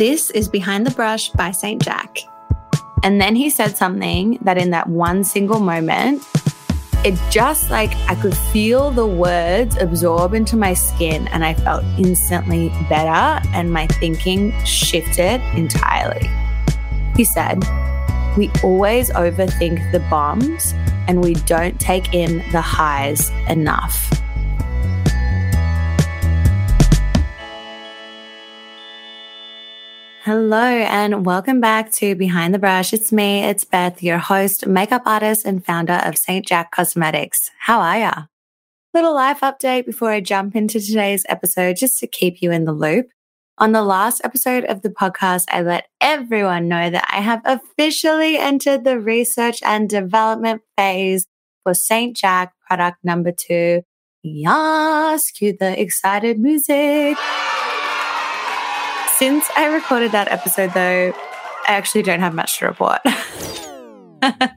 [0.00, 1.82] This is Behind the Brush by St.
[1.82, 2.20] Jack.
[3.02, 6.26] And then he said something that in that one single moment,
[7.04, 11.84] it just like I could feel the words absorb into my skin and I felt
[11.98, 16.30] instantly better and my thinking shifted entirely.
[17.14, 17.58] He said,
[18.38, 20.72] We always overthink the bombs
[21.08, 24.10] and we don't take in the highs enough.
[30.24, 32.92] Hello and welcome back to Behind the Brush.
[32.92, 36.46] It's me, it's Beth, your host, makeup artist, and founder of St.
[36.46, 37.50] Jack Cosmetics.
[37.58, 38.12] How are ya?
[38.92, 42.74] Little life update before I jump into today's episode, just to keep you in the
[42.74, 43.06] loop.
[43.56, 48.36] On the last episode of the podcast, I let everyone know that I have officially
[48.36, 51.26] entered the research and development phase
[51.62, 52.14] for St.
[52.14, 53.80] Jack product number two.
[54.22, 57.16] Yes, cue the excited music.
[59.20, 61.12] Since I recorded that episode, though,
[61.68, 63.00] I actually don't have much to report.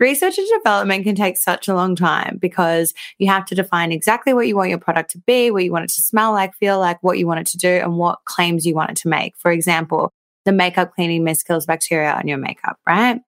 [0.00, 4.34] Research and development can take such a long time because you have to define exactly
[4.34, 6.80] what you want your product to be, what you want it to smell like, feel
[6.80, 9.36] like, what you want it to do, and what claims you want it to make.
[9.36, 10.10] For example,
[10.44, 13.20] the makeup cleaning mist kills bacteria on your makeup, right?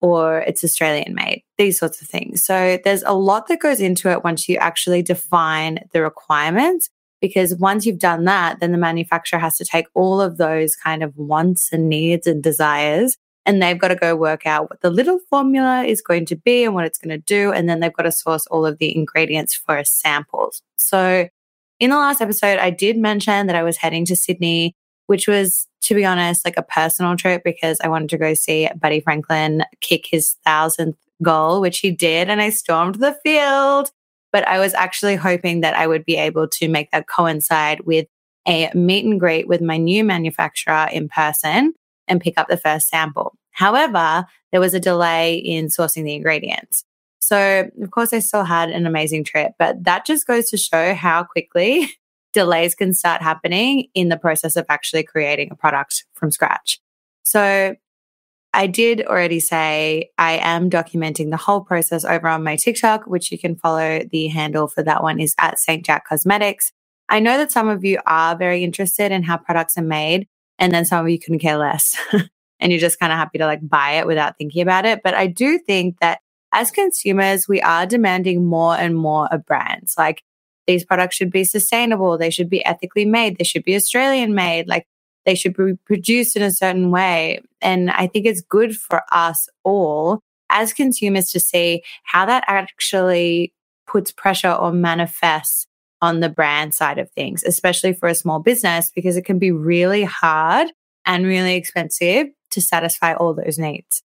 [0.00, 2.44] Or it's Australian made, these sorts of things.
[2.44, 6.88] So there's a lot that goes into it once you actually define the requirements
[7.24, 11.02] because once you've done that, then the manufacturer has to take all of those kind
[11.02, 13.16] of wants and needs and desires
[13.46, 16.64] and they've got to go work out what the little formula is going to be
[16.64, 17.50] and what it's going to do.
[17.50, 20.60] And then they've got to source all of the ingredients for samples.
[20.76, 21.28] So
[21.80, 24.74] in the last episode, I did mention that I was heading to Sydney,
[25.06, 28.68] which was, to be honest, like a personal trip because I wanted to go see
[28.78, 32.28] Buddy Franklin kick his thousandth goal, which he did.
[32.28, 33.90] And I stormed the field
[34.34, 38.08] but I was actually hoping that I would be able to make that coincide with
[38.48, 41.72] a meet and greet with my new manufacturer in person
[42.08, 43.36] and pick up the first sample.
[43.52, 46.84] However, there was a delay in sourcing the ingredients.
[47.20, 50.94] So, of course, I still had an amazing trip, but that just goes to show
[50.94, 51.88] how quickly
[52.32, 56.80] delays can start happening in the process of actually creating a product from scratch.
[57.22, 57.76] So,
[58.54, 63.32] I did already say I am documenting the whole process over on my TikTok, which
[63.32, 64.00] you can follow.
[64.10, 65.84] The handle for that one is at St.
[65.84, 66.72] Jack Cosmetics.
[67.08, 70.28] I know that some of you are very interested in how products are made,
[70.58, 71.96] and then some of you couldn't care less.
[72.60, 75.00] and you're just kind of happy to like buy it without thinking about it.
[75.02, 76.20] But I do think that
[76.52, 79.94] as consumers, we are demanding more and more of brands.
[79.98, 80.22] Like
[80.68, 84.68] these products should be sustainable, they should be ethically made, they should be Australian made.
[84.68, 84.86] Like
[85.24, 87.40] they should be produced in a certain way.
[87.60, 90.20] And I think it's good for us all
[90.50, 93.52] as consumers to see how that actually
[93.86, 95.66] puts pressure or manifests
[96.02, 99.50] on the brand side of things, especially for a small business, because it can be
[99.50, 100.68] really hard
[101.06, 104.02] and really expensive to satisfy all those needs.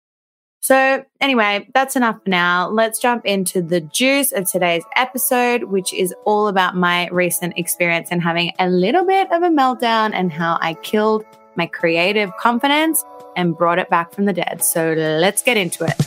[0.69, 2.69] So, anyway, that's enough for now.
[2.69, 8.11] Let's jump into the juice of today's episode, which is all about my recent experience
[8.11, 11.25] and having a little bit of a meltdown and how I killed
[11.57, 13.03] my creative confidence
[13.35, 14.63] and brought it back from the dead.
[14.63, 16.07] So, let's get into it.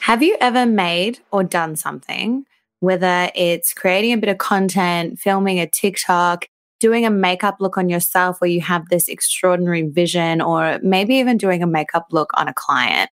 [0.00, 2.46] Have you ever made or done something,
[2.80, 6.46] whether it's creating a bit of content, filming a TikTok,
[6.80, 11.36] doing a makeup look on yourself where you have this extraordinary vision, or maybe even
[11.36, 13.10] doing a makeup look on a client.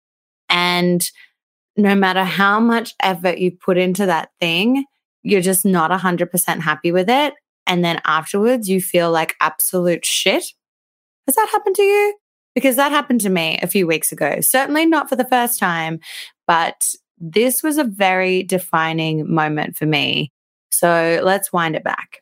[0.49, 1.07] And
[1.77, 4.85] no matter how much effort you put into that thing,
[5.23, 7.35] you're just not 100% happy with it.
[7.67, 10.45] And then afterwards, you feel like absolute shit.
[11.27, 12.17] Has that happened to you?
[12.55, 14.41] Because that happened to me a few weeks ago.
[14.41, 15.99] Certainly not for the first time,
[16.47, 20.33] but this was a very defining moment for me.
[20.71, 22.21] So let's wind it back.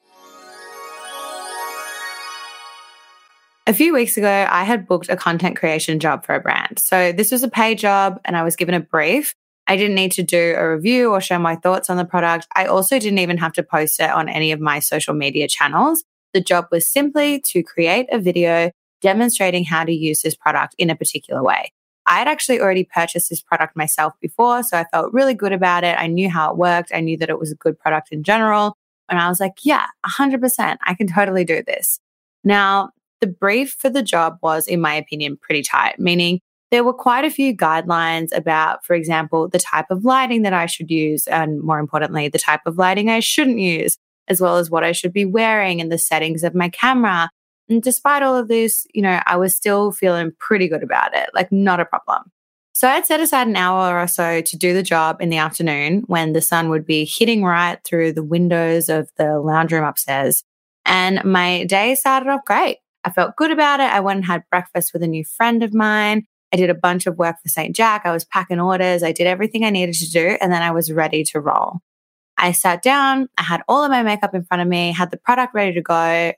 [3.67, 6.79] A few weeks ago, I had booked a content creation job for a brand.
[6.79, 9.35] So this was a paid job and I was given a brief.
[9.67, 12.47] I didn't need to do a review or share my thoughts on the product.
[12.55, 16.05] I also didn't even have to post it on any of my social media channels.
[16.35, 18.71] The job was simply to create a video
[19.01, 21.72] demonstrating how to use this product in a particular way.
[22.05, 25.84] I had actually already purchased this product myself before, so I felt really good about
[25.84, 25.97] it.
[25.99, 26.91] I knew how it worked.
[26.93, 28.77] I knew that it was a good product in general.
[29.09, 31.99] And I was like, yeah, 100%, I can totally do this.
[32.43, 32.91] Now,
[33.24, 36.41] the brief for the job was, in my opinion, pretty tight, meaning
[36.71, 40.66] there were quite a few guidelines about, for example, the type of lighting that I
[40.66, 43.97] should use, and more importantly, the type of lighting I shouldn't use,
[44.28, 47.30] as well as what I should be wearing and the settings of my camera.
[47.71, 51.30] And despite all of this, you know, I was still feeling pretty good about it,
[51.32, 52.30] like not a problem.
[52.74, 55.38] So I had set aside an hour or so to do the job in the
[55.38, 59.84] afternoon when the sun would be hitting right through the windows of the lounge room
[59.84, 60.42] upstairs.
[60.84, 62.78] And my day started off great.
[63.04, 63.92] I felt good about it.
[63.92, 66.27] I went and had breakfast with a new friend of mine.
[66.53, 67.74] I did a bunch of work for St.
[67.74, 68.03] Jack.
[68.04, 69.03] I was packing orders.
[69.03, 70.39] I did everything I needed to do.
[70.41, 71.80] And then I was ready to roll.
[72.39, 73.28] I sat down.
[73.36, 75.83] I had all of my makeup in front of me, had the product ready to
[75.83, 76.33] go.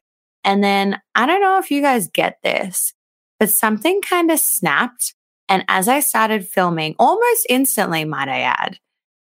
[0.45, 2.93] And then I don't know if you guys get this,
[3.39, 5.15] but something kind of snapped.
[5.49, 8.79] And as I started filming, almost instantly, might I add,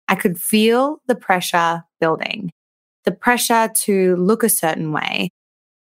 [0.07, 2.51] I could feel the pressure building,
[3.05, 5.31] the pressure to look a certain way,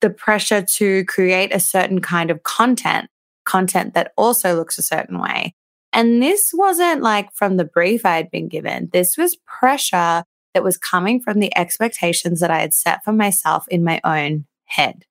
[0.03, 3.09] the pressure to create a certain kind of content,
[3.45, 5.55] content that also looks a certain way.
[5.95, 8.91] And this wasn't like from the brief I had been given.
[8.93, 13.67] This was pressure that was coming from the expectations that I had set for myself
[13.69, 15.05] in my own head.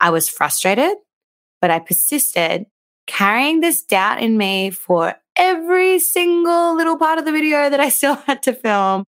[0.00, 0.96] I was frustrated,
[1.60, 2.66] but I persisted,
[3.06, 7.88] carrying this doubt in me for every single little part of the video that I
[7.90, 9.04] still had to film.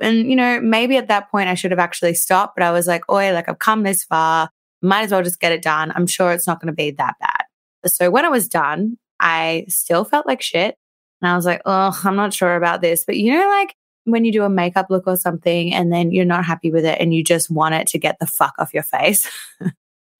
[0.00, 2.86] And, you know, maybe at that point I should have actually stopped, but I was
[2.86, 4.50] like, oi, like I've come this far.
[4.82, 5.92] Might as well just get it done.
[5.94, 7.44] I'm sure it's not going to be that bad.
[7.90, 10.76] So when it was done, I still felt like shit.
[11.22, 13.04] And I was like, oh, I'm not sure about this.
[13.06, 13.74] But you know, like
[14.04, 17.00] when you do a makeup look or something and then you're not happy with it
[17.00, 19.28] and you just want it to get the fuck off your face.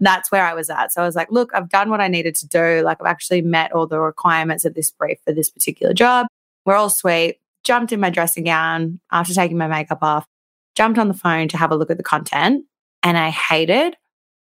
[0.01, 0.93] That's where I was at.
[0.93, 2.83] So I was like, look, I've done what I needed to do.
[2.83, 6.27] Like I've actually met all the requirements of this brief for this particular job.
[6.65, 7.39] We're all sweet.
[7.65, 10.27] Jumped in my dressing gown after taking my makeup off,
[10.75, 12.65] jumped on the phone to have a look at the content,
[13.03, 13.97] and I hated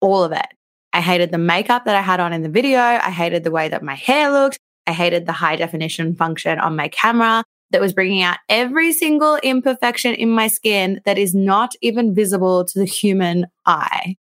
[0.01, 0.47] all of it.
[0.93, 2.81] I hated the makeup that I had on in the video.
[2.81, 4.59] I hated the way that my hair looked.
[4.87, 9.37] I hated the high definition function on my camera that was bringing out every single
[9.43, 14.17] imperfection in my skin that is not even visible to the human eye.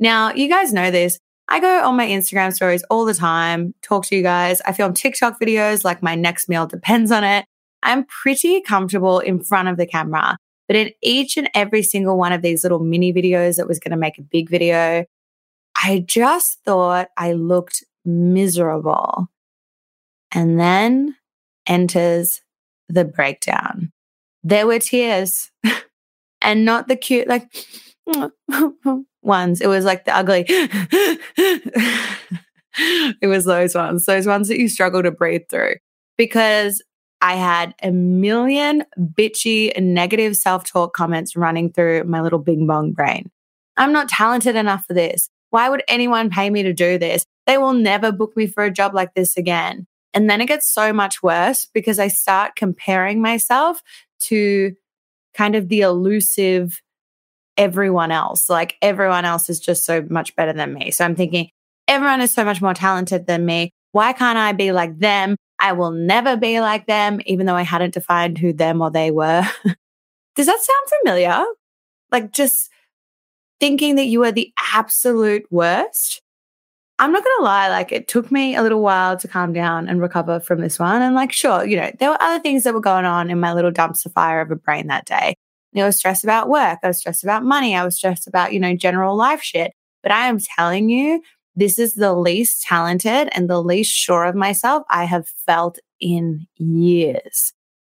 [0.00, 1.18] Now, you guys know this.
[1.48, 4.60] I go on my Instagram stories all the time, talk to you guys.
[4.62, 7.46] I film TikTok videos like my next meal depends on it.
[7.82, 10.36] I'm pretty comfortable in front of the camera.
[10.66, 13.92] But in each and every single one of these little mini videos that was going
[13.92, 15.04] to make a big video,
[15.76, 19.28] I just thought I looked miserable.
[20.30, 21.16] And then
[21.66, 22.42] enters
[22.88, 23.92] the breakdown.
[24.42, 25.50] There were tears
[26.42, 27.50] and not the cute, like
[29.22, 29.60] ones.
[29.60, 30.44] It was like the ugly.
[32.78, 35.76] it was those ones, those ones that you struggle to breathe through
[36.16, 36.82] because
[37.20, 42.92] I had a million bitchy negative self talk comments running through my little bing bong
[42.92, 43.30] brain.
[43.76, 45.28] I'm not talented enough for this.
[45.50, 47.24] Why would anyone pay me to do this?
[47.46, 49.86] They will never book me for a job like this again.
[50.14, 53.82] And then it gets so much worse because I start comparing myself
[54.20, 54.74] to
[55.34, 56.80] kind of the elusive
[57.56, 58.48] everyone else.
[58.48, 60.90] Like everyone else is just so much better than me.
[60.90, 61.50] So I'm thinking,
[61.86, 63.70] everyone is so much more talented than me.
[63.92, 65.36] Why can't I be like them?
[65.60, 69.10] I will never be like them, even though I hadn't defined who them or they
[69.10, 69.42] were.
[70.36, 71.44] Does that sound familiar?
[72.12, 72.70] Like just
[73.60, 76.22] thinking that you are the absolute worst
[77.00, 79.88] I'm not going to lie, like it took me a little while to calm down
[79.88, 81.00] and recover from this one.
[81.00, 83.52] And like, sure, you know, there were other things that were going on in my
[83.52, 85.34] little dumpster fire of a brain that day.
[85.76, 86.80] I was stressed about work.
[86.82, 87.76] I was stressed about money.
[87.76, 89.72] I was stressed about, you know, general life shit.
[90.02, 91.22] But I am telling you,
[91.58, 96.46] this is the least talented and the least sure of myself I have felt in
[96.56, 97.52] years.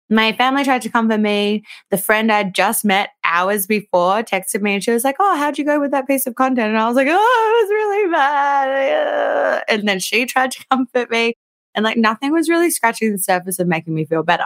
[0.08, 1.64] My family tried to comfort me.
[1.90, 5.58] The friend I'd just met hours before texted me and she was like, Oh, how'd
[5.58, 6.68] you go with that piece of content?
[6.68, 9.64] And I was like, Oh, it was really bad.
[9.68, 11.34] And then she tried to comfort me.
[11.74, 14.44] And like nothing was really scratching the surface of making me feel better.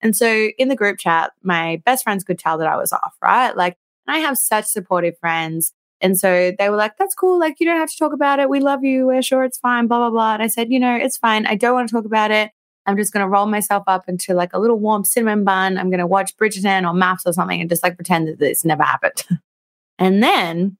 [0.00, 3.14] And so in the group chat, my best friends could tell that I was off,
[3.22, 3.56] right?
[3.56, 3.76] Like,
[4.06, 5.72] I have such supportive friends.
[6.04, 7.40] And so they were like, that's cool.
[7.40, 8.50] Like, you don't have to talk about it.
[8.50, 9.06] We love you.
[9.06, 10.34] We're sure it's fine, blah, blah, blah.
[10.34, 11.46] And I said, you know, it's fine.
[11.46, 12.50] I don't want to talk about it.
[12.84, 15.78] I'm just going to roll myself up into like a little warm cinnamon bun.
[15.78, 18.66] I'm going to watch Bridgerton or MAFS or something and just like pretend that this
[18.66, 19.24] never happened.
[19.98, 20.76] and then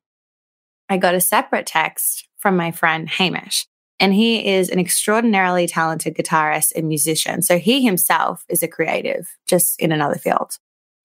[0.91, 3.67] I got a separate text from my friend Hamish.
[3.99, 7.41] And he is an extraordinarily talented guitarist and musician.
[7.41, 10.59] So he himself is a creative, just in another field.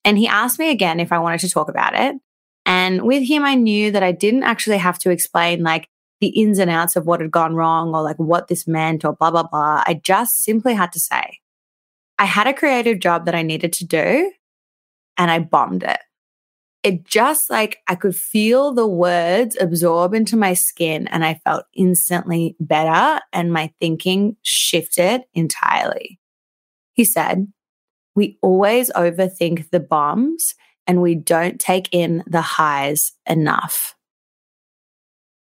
[0.03, 2.17] And he asked me again if I wanted to talk about it.
[2.69, 5.89] And with him, I knew that I didn't actually have to explain like
[6.21, 9.13] the ins and outs of what had gone wrong or like what this meant or
[9.13, 9.83] blah, blah, blah.
[9.87, 11.39] I just simply had to say,
[12.19, 14.31] I had a creative job that I needed to do
[15.17, 15.97] and I bombed it.
[16.83, 21.65] It just like I could feel the words absorb into my skin and I felt
[21.73, 26.19] instantly better and my thinking shifted entirely.
[26.93, 27.51] He said,
[28.13, 30.53] We always overthink the bombs
[30.89, 33.95] and we don't take in the highs enough.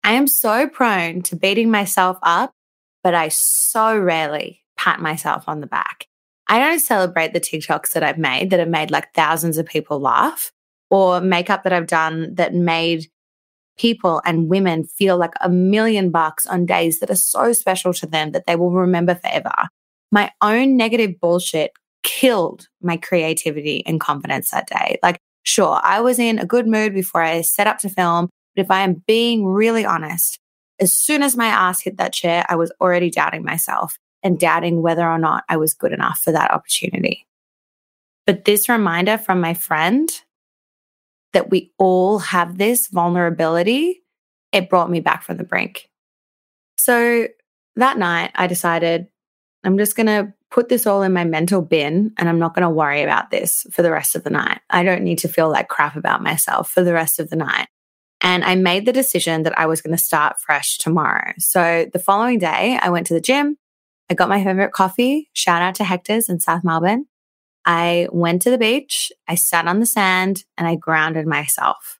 [0.01, 2.53] I am so prone to beating myself up,
[3.03, 6.07] but I so rarely pat myself on the back.
[6.47, 9.99] I don't celebrate the TikToks that I've made that have made like thousands of people
[9.99, 10.53] laugh
[10.89, 13.07] or makeup that I've done that made
[13.77, 18.05] people and women feel like a million bucks on days that are so special to
[18.05, 19.67] them that they will remember forever.
[20.09, 21.71] My own negative bullshit
[22.03, 24.99] killed my creativity and confidence that day.
[25.03, 28.65] Like, sure, I was in a good mood before I set up to film, but
[28.65, 30.39] if I am being really honest,
[30.79, 34.81] as soon as my ass hit that chair, I was already doubting myself and doubting
[34.81, 37.27] whether or not I was good enough for that opportunity.
[38.25, 40.09] But this reminder from my friend
[41.33, 44.03] that we all have this vulnerability,
[44.51, 45.89] it brought me back from the brink.
[46.77, 47.27] So
[47.75, 49.07] that night, I decided
[49.63, 52.61] I'm just going to put this all in my mental bin and I'm not going
[52.61, 54.61] to worry about this for the rest of the night.
[54.69, 57.67] I don't need to feel like crap about myself for the rest of the night.
[58.21, 61.33] And I made the decision that I was going to start fresh tomorrow.
[61.39, 63.57] So the following day, I went to the gym.
[64.09, 65.29] I got my favorite coffee.
[65.33, 67.07] Shout out to Hector's in South Melbourne.
[67.65, 71.99] I went to the beach, I sat on the sand, and I grounded myself.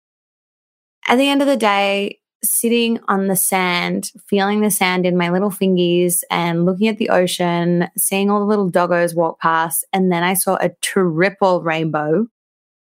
[1.08, 5.30] At the end of the day, sitting on the sand, feeling the sand in my
[5.30, 10.12] little fingies and looking at the ocean, seeing all the little doggos walk past, and
[10.12, 12.28] then I saw a triple rainbow.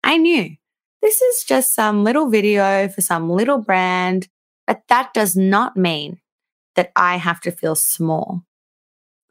[0.02, 0.56] I knew
[1.02, 4.28] this is just some little video for some little brand,
[4.66, 6.20] but that does not mean
[6.76, 8.42] that I have to feel small.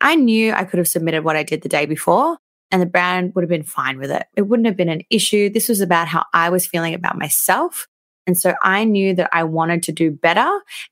[0.01, 2.37] I knew I could have submitted what I did the day before,
[2.71, 4.25] and the brand would have been fine with it.
[4.35, 5.49] It wouldn't have been an issue.
[5.49, 7.87] This was about how I was feeling about myself.
[8.29, 10.47] And so I knew that I wanted to do better.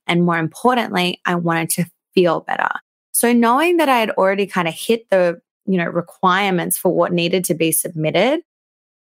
[0.07, 2.69] And more importantly, I wanted to feel better.
[3.11, 7.13] So knowing that I had already kind of hit the, you know, requirements for what
[7.13, 8.39] needed to be submitted,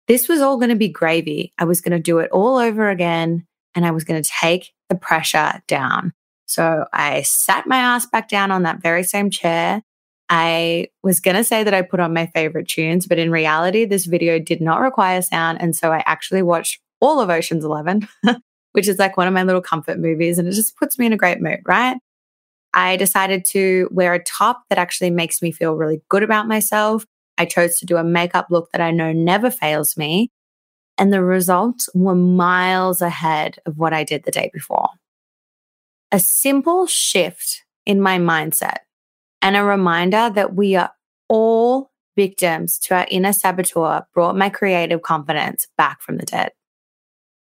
[0.08, 1.52] this was all going to be gravy.
[1.58, 4.72] I was going to do it all over again and I was going to take
[4.88, 6.14] the pressure down.
[6.46, 9.82] So I sat my ass back down on that very same chair.
[10.30, 13.86] I was going to say that I put on my favorite tunes, but in reality,
[13.86, 15.60] this video did not require sound.
[15.60, 18.08] And so I actually watched all of Ocean's 11,
[18.72, 20.38] which is like one of my little comfort movies.
[20.38, 21.98] And it just puts me in a great mood, right?
[22.74, 27.06] I decided to wear a top that actually makes me feel really good about myself.
[27.38, 30.32] I chose to do a makeup look that I know never fails me.
[30.98, 34.90] And the results were miles ahead of what I did the day before.
[36.12, 38.80] A simple shift in my mindset
[39.42, 40.92] and a reminder that we are
[41.28, 46.52] all victims to our inner saboteur brought my creative confidence back from the dead.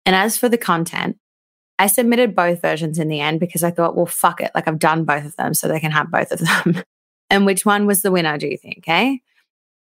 [0.09, 1.17] And as for the content,
[1.77, 4.49] I submitted both versions in the end because I thought, well, fuck it.
[4.55, 6.83] Like I've done both of them so they can have both of them.
[7.29, 8.79] and which one was the winner, do you think?
[8.79, 9.07] Okay.
[9.07, 9.17] Eh?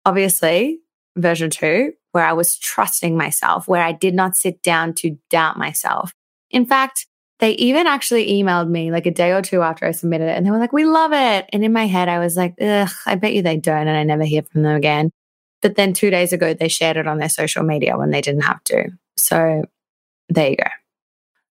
[0.07, 0.79] Obviously,
[1.17, 5.59] version two, where I was trusting myself, where I did not sit down to doubt
[5.59, 6.15] myself.
[6.49, 7.09] In fact,
[7.41, 10.47] they even actually emailed me like a day or two after I submitted it and
[10.47, 11.51] they were like, we love it.
[11.53, 13.89] And in my head, I was like, ugh, I bet you they don't.
[13.89, 15.11] And I never hear from them again.
[15.61, 18.43] But then two days ago, they shared it on their social media when they didn't
[18.43, 18.91] have to.
[19.17, 19.65] So
[20.29, 20.71] there you go.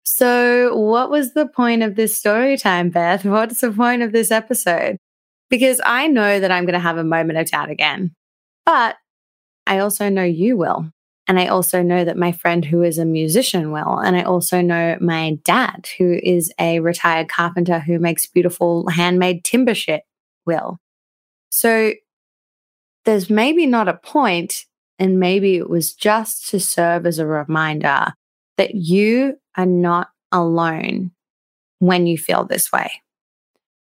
[0.04, 3.26] So, what was the point of this story time, Beth?
[3.26, 4.98] What's the point of this episode?
[5.50, 8.12] Because I know that I'm going to have a moment of doubt again,
[8.66, 8.96] but
[9.68, 10.92] I also know you will.
[11.28, 14.00] And I also know that my friend who is a musician will.
[14.00, 19.44] And I also know my dad, who is a retired carpenter who makes beautiful handmade
[19.44, 20.04] timber shit,
[20.46, 20.80] will.
[21.50, 21.94] So
[23.06, 24.66] there's maybe not a point,
[25.00, 28.14] and maybe it was just to serve as a reminder
[28.62, 31.10] that you are not alone
[31.80, 32.92] when you feel this way.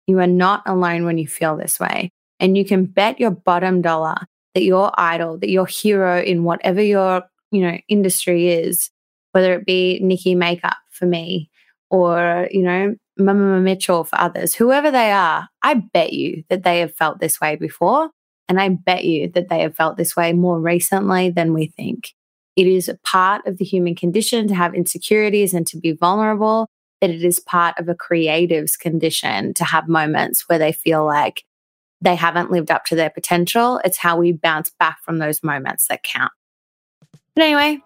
[0.07, 2.09] You are not alone when you feel this way.
[2.39, 4.15] And you can bet your bottom dollar
[4.55, 8.89] that your idol, that your hero in whatever your, you know, industry is,
[9.33, 11.51] whether it be Nikki Makeup for me
[11.91, 16.79] or, you know, Mama Mitchell for others, whoever they are, I bet you that they
[16.79, 18.09] have felt this way before.
[18.49, 22.15] And I bet you that they have felt this way more recently than we think.
[22.55, 26.69] It is a part of the human condition to have insecurities and to be vulnerable,
[27.01, 31.43] but it is part of a creative's condition to have moments where they feel like
[32.01, 33.79] they haven't lived up to their potential.
[33.83, 36.31] It's how we bounce back from those moments that count.
[37.35, 37.81] But anyway,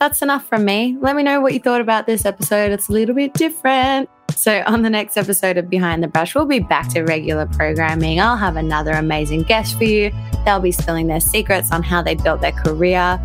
[0.00, 0.96] that's enough from me.
[1.00, 2.72] Let me know what you thought about this episode.
[2.72, 4.08] It's a little bit different.
[4.34, 8.18] So, on the next episode of Behind the Brush, we'll be back to regular programming.
[8.20, 10.10] I'll have another amazing guest for you.
[10.44, 13.20] They'll be spilling their secrets on how they built their career.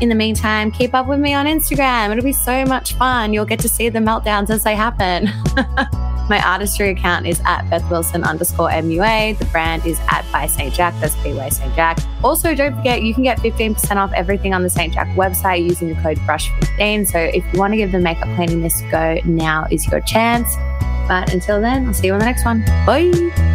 [0.00, 2.10] In the meantime, keep up with me on Instagram.
[2.10, 3.34] It'll be so much fun.
[3.34, 5.28] You'll get to see the meltdowns as they happen.
[6.30, 9.36] My artistry account is at Beth Wilson underscore MUA.
[9.36, 10.72] The brand is at by St.
[10.72, 10.94] Jack.
[11.00, 11.74] That's BY St.
[11.74, 11.98] Jack.
[12.22, 14.94] Also, don't forget you can get 15% off everything on the St.
[14.94, 17.08] Jack website using the code BRUSH15.
[17.08, 20.54] So if you want to give the makeup cleaning this go, now is your chance.
[21.08, 22.64] But until then, I'll see you on the next one.
[22.86, 23.49] Bye.